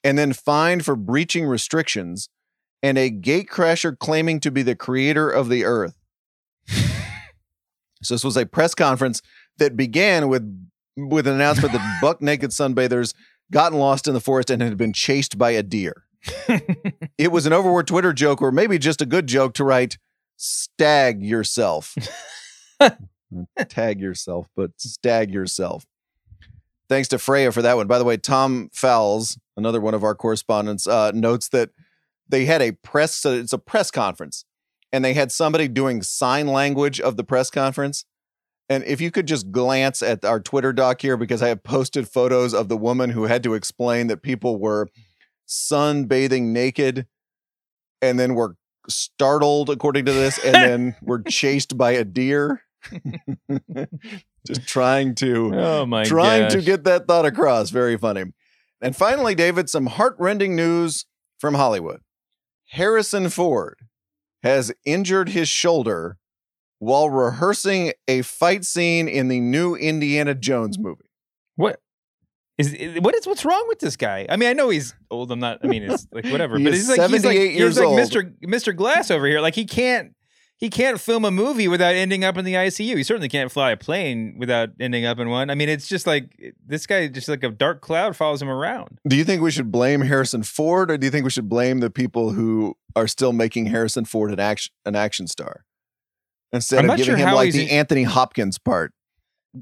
[0.02, 2.30] and then fined for breaching restrictions,
[2.82, 5.98] and a gatecrasher claiming to be the creator of the earth.
[8.02, 9.20] so this was a press conference
[9.58, 10.50] that began with
[10.96, 13.12] with an announcement that buck naked sunbathers
[13.50, 16.06] gotten lost in the forest and had been chased by a deer.
[17.18, 19.98] It was an overworked Twitter joke, or maybe just a good joke to write
[20.36, 21.96] "stag yourself."
[23.68, 25.86] Tag yourself, but stag yourself.
[26.88, 27.86] Thanks to Freya for that one.
[27.86, 31.70] By the way, Tom Fowles, another one of our correspondents, uh, notes that
[32.28, 33.14] they had a press.
[33.14, 34.44] So it's a press conference,
[34.92, 38.04] and they had somebody doing sign language of the press conference.
[38.68, 42.08] And if you could just glance at our Twitter doc here, because I have posted
[42.08, 44.88] photos of the woman who had to explain that people were
[45.48, 47.06] sunbathing naked
[48.02, 48.54] and then we're
[48.88, 52.62] startled, according to this, and then we're chased by a deer.
[54.44, 57.70] just trying to Oh my trying to get that thought across.
[57.70, 58.24] Very funny.
[58.80, 61.06] And finally, David, some heartrending news
[61.38, 62.00] from Hollywood.
[62.70, 63.78] Harrison Ford
[64.42, 66.16] has injured his shoulder
[66.80, 71.04] while rehearsing a fight scene in the new Indiana Jones movie.
[71.54, 71.78] What
[72.66, 74.26] is what is what's wrong with this guy?
[74.28, 75.30] I mean, I know he's old.
[75.30, 75.58] I'm not.
[75.62, 76.58] I mean, it's like whatever.
[76.58, 77.98] He but he's like he's like years he's like old.
[77.98, 78.34] Mr.
[78.44, 78.74] Mr.
[78.74, 79.40] Glass over here.
[79.40, 80.14] Like he can't
[80.62, 82.96] he can't film a movie without ending up in the ICU.
[82.96, 85.50] He certainly can't fly a plane without ending up in one.
[85.50, 89.00] I mean, it's just like this guy just like a dark cloud follows him around.
[89.08, 91.80] Do you think we should blame Harrison Ford, or do you think we should blame
[91.80, 95.64] the people who are still making Harrison Ford an action an action star
[96.52, 98.92] instead I'm of giving sure him like the Anthony Hopkins part?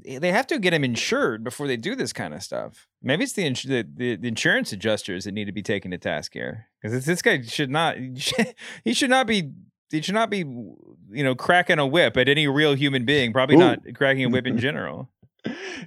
[0.05, 2.87] Eh, they have to get him insured before they do this kind of stuff.
[3.01, 5.97] Maybe it's the ins- the, the, the insurance adjusters that need to be taken to
[5.97, 7.97] task here because this guy should not
[8.83, 9.51] he should not be
[9.89, 13.33] he should not be you know cracking a whip at any real human being.
[13.33, 13.59] Probably Ooh.
[13.59, 15.09] not cracking a whip in general.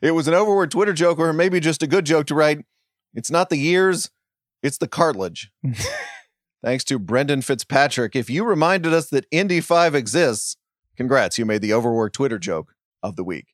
[0.02, 2.64] It was an overworked Twitter joke, or maybe just a good joke to write.
[3.14, 4.10] It's not the years,
[4.62, 5.52] it's the cartilage.
[6.64, 8.16] Thanks to Brendan Fitzpatrick.
[8.16, 10.56] If you reminded us that Indy 5 exists,
[10.96, 13.53] congrats, you made the overworked Twitter joke of the week.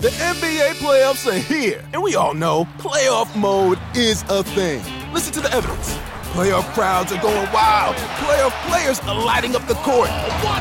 [0.00, 4.80] The NBA playoffs are here, and we all know playoff mode is a thing.
[5.12, 5.92] Listen to the evidence.
[6.30, 7.96] Playoff crowds are going wild.
[7.96, 10.08] Playoff players are lighting up the court.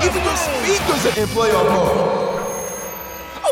[0.03, 2.36] Even your speakers are in playoff mode.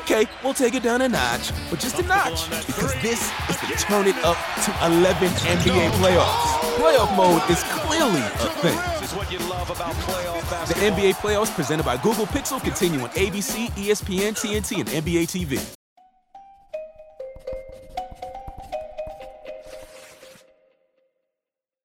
[0.06, 3.86] Okay, we'll take it down a notch, but just a notch, because this is the
[3.88, 6.60] turn it up to 11 NBA playoffs.
[6.78, 8.78] Playoff mode is clearly a thing.
[10.68, 15.76] The NBA playoffs presented by Google Pixel continue on ABC, ESPN, TNT, and NBA TV.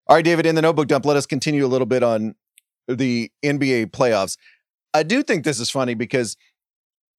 [0.09, 2.35] All right, David, in the notebook dump, let us continue a little bit on
[2.87, 4.37] the NBA playoffs.
[4.93, 6.37] I do think this is funny because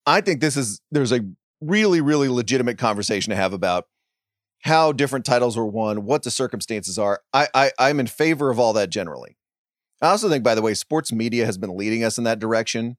[0.06, 1.20] I think this is there's a
[1.60, 3.86] really, really legitimate conversation to have about
[4.62, 7.20] how different titles were won, what the circumstances are.
[7.32, 9.36] I, I I'm in favor of all that generally.
[10.00, 12.96] I also think, by the way, sports media has been leading us in that direction,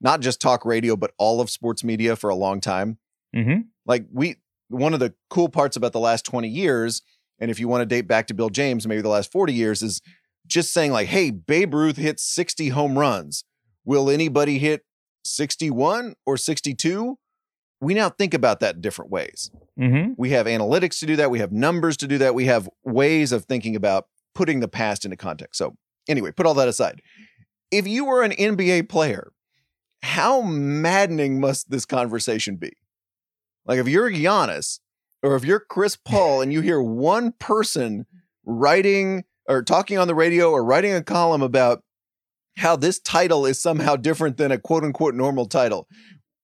[0.00, 2.98] not just talk radio, but all of sports media for a long time.
[3.34, 3.62] Mm-hmm.
[3.86, 4.36] Like we,
[4.68, 7.02] one of the cool parts about the last 20 years,
[7.38, 9.82] and if you want to date back to Bill James, maybe the last 40 years,
[9.82, 10.02] is
[10.46, 13.44] just saying like, hey, Babe Ruth hit 60 home runs.
[13.84, 14.84] Will anybody hit
[15.24, 17.18] 61 or 62?
[17.80, 19.50] We now think about that in different ways.
[19.78, 20.12] Mm-hmm.
[20.16, 21.30] We have analytics to do that.
[21.30, 22.34] We have numbers to do that.
[22.34, 25.58] We have ways of thinking about putting the past into context.
[25.58, 25.76] So,
[26.08, 27.02] anyway, put all that aside.
[27.70, 29.32] If you were an NBA player,
[30.02, 32.72] how maddening must this conversation be?
[33.66, 34.80] Like, if you're Giannis
[35.22, 38.06] or if you're Chris Paul and you hear one person
[38.44, 41.82] writing or talking on the radio or writing a column about
[42.56, 45.88] how this title is somehow different than a quote unquote normal title,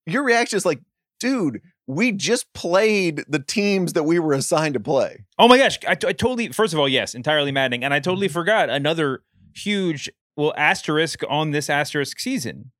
[0.07, 0.81] your reaction is like,
[1.21, 5.25] dude, we just played the teams that we were assigned to play.
[5.39, 6.49] Oh my gosh, I, I totally.
[6.49, 8.35] First of all, yes, entirely maddening, and I totally Mm-hmm.
[8.35, 9.23] forgot another
[9.55, 12.73] huge well asterisk on this asterisk season.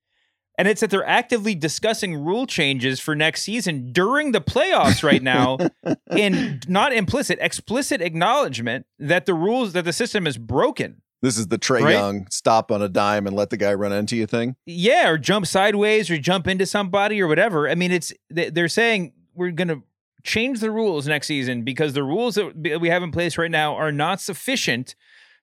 [0.59, 5.23] And it's that they're actively discussing rule changes for next season during the playoffs right
[5.23, 5.57] now,
[6.17, 11.01] in not implicit, explicit acknowledgement that the rules that the system is broken.
[11.23, 11.93] This is the Trae Right?
[11.93, 14.57] Young stop on a dime and let the guy run into you thing.
[14.67, 17.69] Yeah, or jump sideways or jump into somebody or whatever.
[17.69, 19.83] I mean, it's they- they're saying we're going to
[20.25, 23.75] change the rules next season because the rules that we have in place right now
[23.75, 24.95] are not sufficient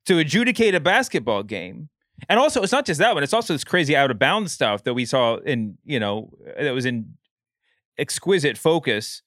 [0.05, 1.89] to adjudicate a basketball game.
[2.29, 4.83] And also, it's not just that one; it's also this crazy out of bounds stuff
[4.83, 7.13] that we saw in you know that was in
[7.99, 9.21] exquisite focus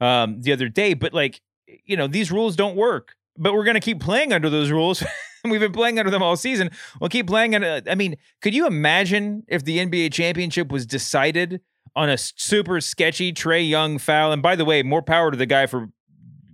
[0.00, 0.94] um, the other day.
[0.94, 1.40] But like
[1.84, 3.14] you know, these rules don't work.
[3.38, 5.02] But we're going to keep playing under those rules.
[5.50, 6.70] We've been playing under them all season.
[7.00, 7.54] We'll keep playing.
[7.54, 11.60] Under, I mean, could you imagine if the NBA championship was decided
[11.96, 14.32] on a super sketchy Trae Young foul?
[14.32, 15.88] And by the way, more power to the guy for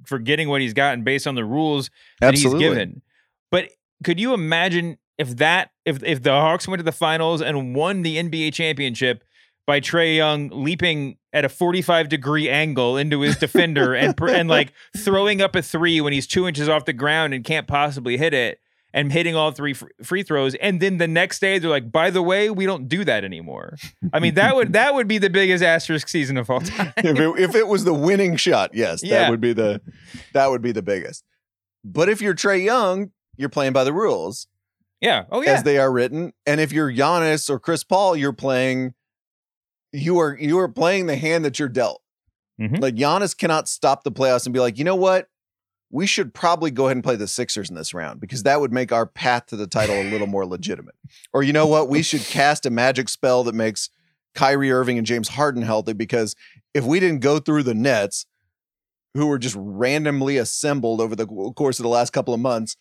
[0.07, 2.65] for getting what he's gotten based on the rules that Absolutely.
[2.65, 3.03] he's given.
[3.51, 3.69] But
[4.05, 8.03] could you imagine if that if if the Hawks went to the finals and won
[8.03, 9.23] the NBA championship
[9.67, 14.73] by Trae Young leaping at a 45 degree angle into his defender and and like
[14.97, 18.33] throwing up a three when he's two inches off the ground and can't possibly hit
[18.33, 18.61] it
[18.95, 22.23] and hitting all three free throws and then the next day they're like by the
[22.23, 23.77] way we don't do that anymore
[24.13, 27.19] i mean that would that would be the biggest asterisk season of all time if
[27.19, 29.81] it, if it was the winning shot, yes, that would be the
[30.33, 31.25] that would be the biggest.
[31.85, 34.47] But if you're Trae Young, you're playing by the rules
[35.01, 36.33] yeah oh yeah as they are written.
[36.47, 38.95] And if you're Giannis or Chris Paul, you're playing
[39.93, 42.03] you are you are playing the hand that you're dealt.
[42.61, 42.81] Mhm.
[42.81, 45.29] Like Giannis cannot stop the playoffs and be like, you know what?
[45.91, 48.73] We should probably go ahead and play the Sixers in this round because that would
[48.73, 50.95] make our path to the title a little more legitimate.
[51.33, 51.89] Or you know what?
[51.89, 53.91] We should cast a magic spell that makes
[54.35, 56.37] Kyrie Irving and James Harden healthy because
[56.75, 58.27] if we didn't go through the Nets,
[59.15, 62.77] who were just randomly assembled over the course of the last couple of months,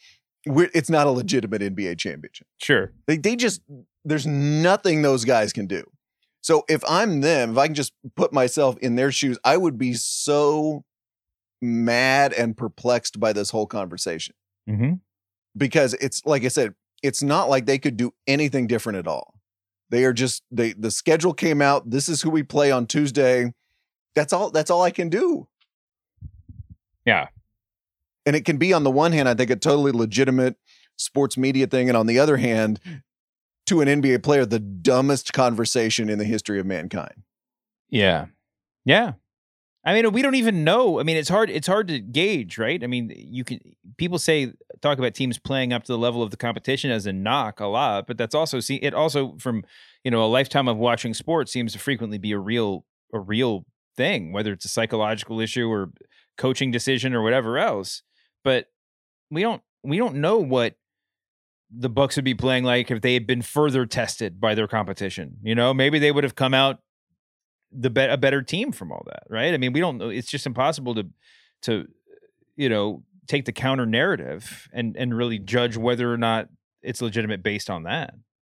[0.45, 2.47] we're, it's not a legitimate NBA championship.
[2.57, 3.61] sure They they just
[4.05, 5.83] there's nothing those guys can do.
[6.41, 9.77] So if I'm them, if I can just put myself in their shoes, I would
[9.77, 10.85] be so
[11.61, 14.35] mad and perplexed by this whole conversation
[14.69, 14.95] Mm-hmm.
[15.55, 19.35] because it's like I said, it's not like they could do anything different at all.
[19.89, 21.89] They are just they the schedule came out.
[21.89, 23.53] This is who we play on Tuesday.
[24.13, 25.47] That's all that's all I can do.
[27.05, 27.27] Yeah.
[28.25, 30.57] And it can be on the one hand, I think a totally legitimate
[30.97, 32.81] sports media thing, and on the other hand,
[33.67, 37.23] to an NBA player, the dumbest conversation in the history of mankind.
[37.89, 38.25] Yeah.
[38.83, 39.13] Yeah.
[39.87, 40.99] I mean, we don't even know.
[40.99, 41.49] I mean, it's hard.
[41.49, 42.83] It's hard to gauge, right?
[42.83, 43.61] I mean, you can.
[43.95, 47.13] People say talk about teams playing up to the level of the competition as a
[47.13, 49.63] knock a lot, but that's also see it also from
[50.03, 53.65] you know a lifetime of watching sports seems to frequently be a real a real
[53.95, 55.93] thing, whether it's a psychological issue or
[56.37, 58.03] coaching decision or whatever else.
[58.43, 58.65] But
[59.31, 60.75] we don't we don't know what
[61.73, 65.37] the Bucks would be playing like if they had been further tested by their competition.
[65.43, 66.79] You know, maybe they would have come out
[67.79, 69.53] the be- a better team from all that, right?
[69.53, 70.09] I mean, we don't know.
[70.09, 71.07] It's just impossible to
[71.63, 71.87] to
[72.55, 76.49] you know take the counter narrative and and really judge whether or not
[76.81, 78.13] it's legitimate based on that.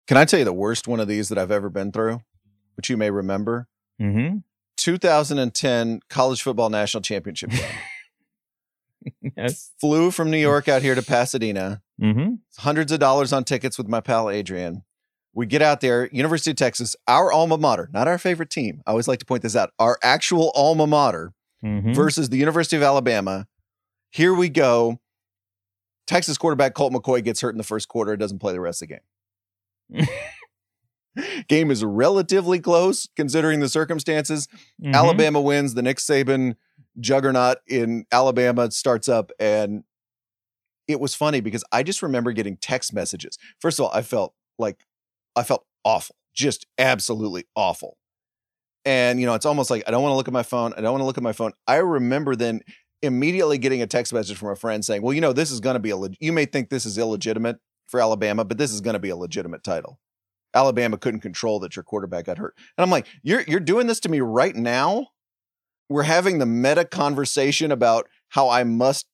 [0.06, 2.20] Can I tell you the worst one of these that I've ever been through,
[2.76, 3.68] which you may remember?
[4.00, 4.38] Mm-hmm.
[4.76, 7.60] 2010 college football national championship game.
[9.36, 9.70] Yes.
[9.80, 11.80] Flew from New York out here to Pasadena.
[12.02, 12.34] Mm-hmm.
[12.58, 14.82] hundreds of dollars on tickets with my pal Adrian.
[15.32, 18.82] We get out there, University of Texas, our alma mater, not our favorite team.
[18.86, 19.70] I always like to point this out.
[19.78, 21.32] Our actual alma mater
[21.64, 21.92] Mm-hmm.
[21.92, 23.46] versus the University of Alabama.
[24.10, 24.98] Here we go.
[26.06, 28.88] Texas quarterback Colt McCoy gets hurt in the first quarter, doesn't play the rest of
[28.88, 29.00] the
[29.98, 30.06] game.
[31.48, 34.48] game is relatively close considering the circumstances.
[34.82, 34.94] Mhm.
[34.94, 35.74] Alabama wins.
[35.74, 36.54] The Nick Saban
[36.98, 39.84] juggernaut in Alabama starts up, and
[40.88, 43.36] it was funny because I just remember getting text messages.
[43.60, 44.86] First of all, I felt like
[45.36, 47.96] I felt awful, just absolutely awful.
[48.84, 50.72] And you know, it's almost like I don't want to look at my phone.
[50.76, 51.52] I don't want to look at my phone.
[51.66, 52.60] I remember then
[53.02, 55.74] immediately getting a text message from a friend saying, "Well, you know, this is going
[55.74, 55.96] to be a.
[55.96, 59.10] Leg- you may think this is illegitimate for Alabama, but this is going to be
[59.10, 59.98] a legitimate title."
[60.54, 62.54] Alabama couldn't control that your quarterback got hurt.
[62.76, 65.08] And I'm like, you're you're doing this to me right now?
[65.88, 69.06] We're having the meta conversation about how I must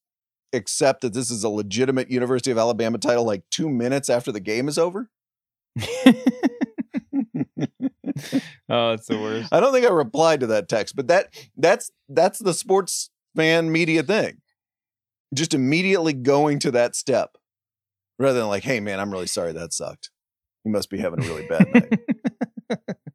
[0.53, 4.41] accept that this is a legitimate University of Alabama title like 2 minutes after the
[4.41, 5.11] game is over?
[8.69, 9.53] oh, it's the worst.
[9.53, 13.71] I don't think I replied to that text, but that that's that's the sports fan
[13.71, 14.39] media thing.
[15.35, 17.37] Just immediately going to that step
[18.19, 20.11] rather than like, "Hey man, I'm really sorry that sucked.
[20.65, 21.93] You must be having a really bad night."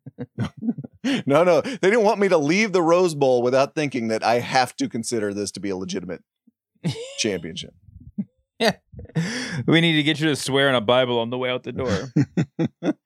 [1.26, 1.62] no, no.
[1.62, 4.90] They didn't want me to leave the Rose Bowl without thinking that I have to
[4.90, 6.24] consider this to be a legitimate
[7.18, 7.74] championship.
[9.68, 11.72] we need to get you to swear in a Bible on the way out the
[11.72, 12.12] door.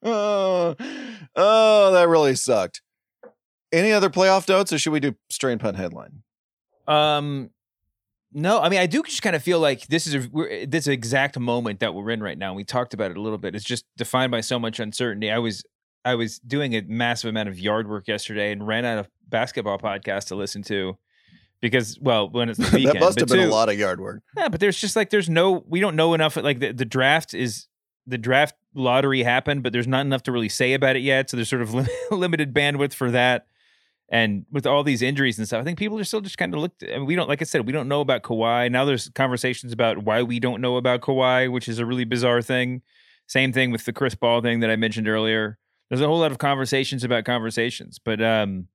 [0.02, 0.76] oh,
[1.36, 2.82] oh, that really sucked.
[3.72, 6.22] Any other playoff notes, or should we do strain punt headline?
[6.86, 7.50] Um,
[8.32, 10.86] no, I mean, I do just kind of feel like this is a, we're, this
[10.86, 12.54] exact moment that we're in right now.
[12.54, 13.54] We talked about it a little bit.
[13.54, 15.30] It's just defined by so much uncertainty.
[15.30, 15.64] I was
[16.04, 19.78] I was doing a massive amount of yard work yesterday and ran out of basketball
[19.78, 20.96] podcast to listen to
[21.60, 24.22] because, well, when it's the weekend, that must have been a lot of yard work.
[24.36, 26.36] Yeah, but there's just like there's no we don't know enough.
[26.36, 27.68] Like the, the draft is
[28.06, 31.30] the draft lottery happened, but there's not enough to really say about it yet.
[31.30, 33.46] So there's sort of lim- limited bandwidth for that.
[34.08, 36.60] And with all these injuries and stuff, I think people are still just kind of
[36.60, 36.84] looked.
[36.84, 38.70] I mean, we don't, like I said, we don't know about Kawhi.
[38.70, 42.40] Now there's conversations about why we don't know about Kawhi, which is a really bizarre
[42.40, 42.82] thing.
[43.26, 45.58] Same thing with the Chris Paul thing that I mentioned earlier.
[45.88, 48.68] There's a whole lot of conversations about conversations, but um,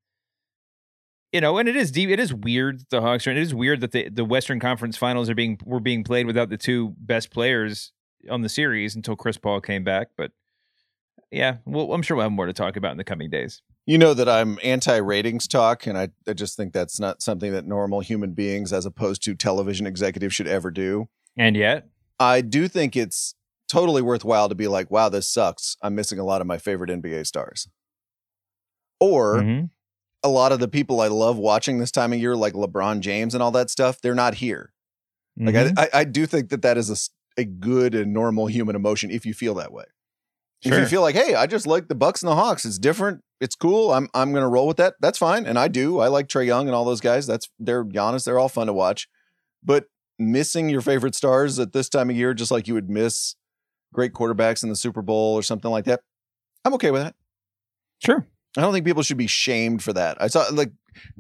[1.32, 2.10] you know, and it is deep.
[2.10, 3.30] It is weird the Hawks are.
[3.32, 6.26] and It is weird that the the Western Conference Finals are being were being played
[6.26, 7.92] without the two best players
[8.30, 10.10] on the series until Chris Paul came back.
[10.18, 10.32] But
[11.32, 13.62] yeah, well, I'm sure we'll have more to talk about in the coming days.
[13.86, 17.52] You know that I'm anti ratings talk, and I, I just think that's not something
[17.52, 21.08] that normal human beings, as opposed to television executives, should ever do.
[21.38, 21.88] And yet,
[22.20, 23.34] I do think it's
[23.68, 25.78] totally worthwhile to be like, wow, this sucks.
[25.82, 27.70] I'm missing a lot of my favorite NBA stars.
[29.00, 29.70] Or Mhm.
[30.24, 33.34] A lot of the people I love watching this time of year, like LeBron James
[33.34, 34.72] and all that stuff, they're not here.
[35.38, 35.78] Like Mhm.
[35.78, 39.26] I, I, I do think that that is a good and normal human emotion if
[39.26, 39.86] you feel that way.
[40.64, 43.24] If you feel like, hey, I just like the Bucks and the Hawks, it's different,
[43.40, 43.92] it's cool.
[43.92, 44.94] I'm I'm gonna roll with that.
[45.02, 45.98] That's fine, and I do.
[45.98, 47.26] I like Trae Young and all those guys.
[47.26, 48.26] That's they're Giannis.
[48.26, 49.10] They're all fun to watch.
[49.64, 49.86] But
[50.20, 53.36] missing your favorite stars at this time of year, just like you would miss
[53.92, 56.02] great quarterbacks in the Super Bowl or something like that,
[56.64, 57.16] I'm okay with that.
[58.06, 58.28] sure.
[58.58, 60.18] I don't think people should be shamed for that.
[60.22, 60.72] I saw like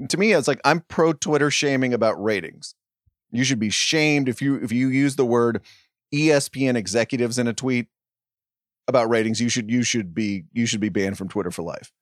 [0.09, 2.75] to me, it's like I'm pro Twitter shaming about ratings.
[3.31, 5.61] You should be shamed if you if you use the word
[6.13, 7.87] ESPN executives in a tweet
[8.87, 9.39] about ratings.
[9.39, 11.93] You should you should be you should be banned from Twitter for life.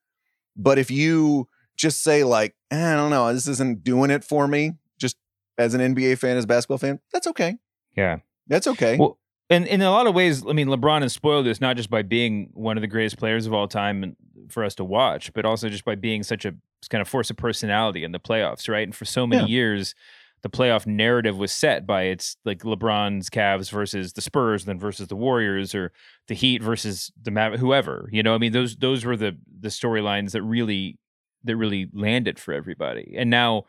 [0.55, 4.47] But if you just say like, eh, I don't know, this isn't doing it for
[4.47, 5.15] me, just
[5.57, 7.57] as an NBA fan, as a basketball fan, that's okay.
[7.95, 8.19] Yeah.
[8.47, 8.97] That's okay.
[8.97, 9.18] Well,
[9.49, 12.01] and in a lot of ways, I mean, LeBron has spoiled this not just by
[12.01, 14.15] being one of the greatest players of all time
[14.49, 16.53] for us to watch, but also just by being such a
[16.89, 18.83] kind of force of personality in the playoffs, right?
[18.87, 19.47] And for so many Yeah.
[19.47, 19.93] years,
[20.41, 25.07] the playoff narrative was set by it's like LeBron's Cavs versus the Spurs, then versus
[25.09, 25.91] the Warriors, or
[26.27, 28.07] the Heat versus the Mav- whoever.
[28.11, 30.97] You know, I mean, those those were the the storylines that really
[31.43, 33.15] that really landed for everybody.
[33.17, 33.65] And now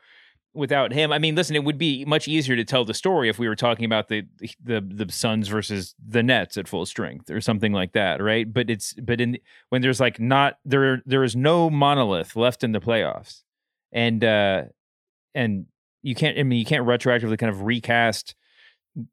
[0.54, 3.38] without him, I mean, listen, it would be much easier to tell the story if
[3.38, 4.24] we were talking about the
[4.62, 8.50] the the Suns versus the Nets at full strength or something like that, right?
[8.50, 9.38] But it's but in
[9.68, 13.42] when there's like not there there is no monolith left in the playoffs,
[13.92, 14.64] and uh
[15.34, 15.66] and
[16.02, 18.34] you can't I mean you can't retroactively kind of recast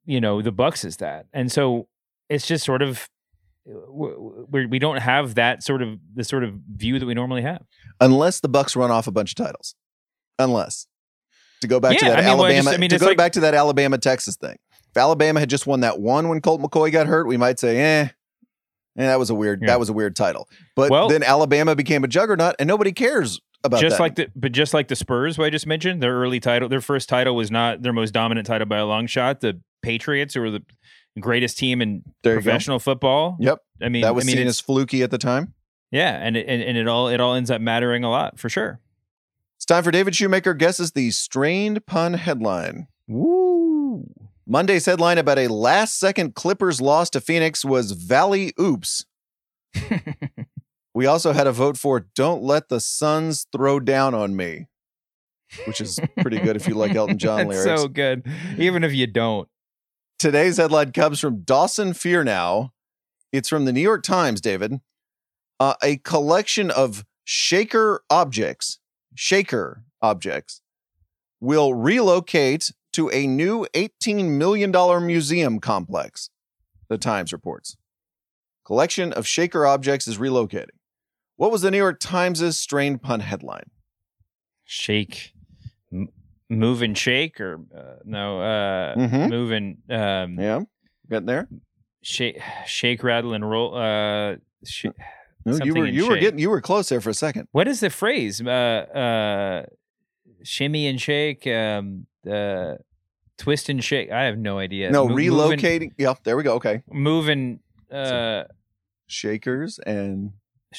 [0.06, 1.88] you know the Bucks as that, and so
[2.30, 3.10] it's just sort of
[3.66, 7.64] we we don't have that sort of the sort of view that we normally have.
[8.00, 9.76] Unless the Bucks run off a bunch of titles.
[10.40, 10.88] Unless.
[11.62, 13.06] To go back to that I mean, well, I Alabama just- I mean, to go
[13.08, 14.58] like- back to that Alabama Texas thing.
[14.92, 17.78] If Alabama had just won that one when Colt McCoy got hurt, we might say,
[17.78, 18.08] eh, eh
[18.98, 19.68] that was a weird Yeah.
[19.68, 20.48] that was a weird title.
[20.76, 24.04] But Well- then Alabama became a juggernaut and nobody cares about just that.
[24.04, 26.82] like the but just like the Spurs, who I just mentioned, their early title, their
[26.82, 29.42] first title was not their most dominant title by a long shot.
[29.42, 30.64] The Patriots, who were the
[31.20, 32.34] greatest team in you go.
[32.34, 33.38] professional football.
[33.40, 33.60] Yep.
[33.82, 35.54] I mean, that was I mean, seen as fluky at the time.
[35.92, 38.50] yeah, and it, and and it all it all ends up mattering a lot for
[38.50, 38.80] sure.
[39.58, 42.88] It's time for David Shoemaker guesses the strained pun headline.
[43.08, 44.06] Woo!
[44.46, 49.06] Monday's headline about a last second Clippers loss to Phoenix was Valley Oops.
[50.98, 54.66] We also had a vote for Don't Let the Suns Throw Down on Me,
[55.68, 57.64] which is pretty good if you like Elton John lyrics.
[57.64, 58.26] so good,
[58.58, 59.48] even if you don't.
[60.18, 62.74] Today's headline comes from Dawson Fear Now.
[63.32, 64.82] It's from the New York Times, David.
[65.60, 68.80] Uh, a collection of shaker objects,
[69.18, 70.62] shaker objects,
[71.40, 74.72] will relocate to a new $18 million
[75.06, 76.30] museum complex,
[76.88, 77.76] the Times reports.
[78.66, 80.70] Collection of shaker objects is relocating.
[81.36, 83.70] What was the New York Times' strained pun headline?
[84.66, 85.34] Shake,
[85.94, 86.10] m-
[86.50, 89.30] move and shake, or uh, no, uh, Mhm.
[89.30, 90.62] move and um, Yeah,
[91.10, 91.48] getting there.
[92.02, 93.76] shake, shake, rattle, and roll.
[93.76, 94.88] Uh, sh-
[95.48, 97.48] No, you were you were getting you were close there for a second.
[97.52, 98.42] What is the phrase?
[98.42, 99.66] Uh, uh,
[100.44, 102.76] shimmy and shake, um, uh,
[103.38, 104.12] twist and shake.
[104.12, 104.92] I have no idea.
[104.92, 105.92] no, Mo- moving- relocating.
[105.98, 106.56] Yeah, there we go.
[106.56, 107.60] Okay, moving,
[107.92, 108.44] uh,
[109.08, 110.32] shakers and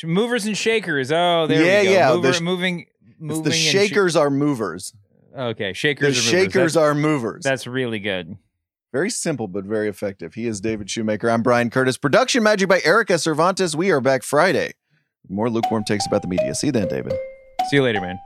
[0.05, 1.11] movers and shakers.
[1.11, 1.93] Oh, there Yeah, we go.
[1.93, 2.87] yeah, the Mover, sh- moving,
[3.19, 3.43] moving.
[3.45, 4.93] the and sh- shakers are movers.
[5.37, 6.19] okay, The shakers.
[6.19, 6.25] are movers.
[6.31, 7.43] shakers That's, are movers.
[7.45, 8.37] that's really good.
[8.93, 10.33] Very simple but very effective.
[10.33, 11.29] He is David Shoemaker.
[11.29, 11.99] I'm Bryan Curtis.
[11.99, 13.77] Production magic by Erika Cervantes.
[13.77, 14.73] We are back Friday.
[15.29, 16.55] More lukewarm takes about the media.
[16.55, 17.13] See you then, David.
[17.69, 18.19] See you later, man.